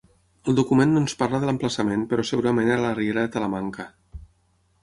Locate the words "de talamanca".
3.29-3.87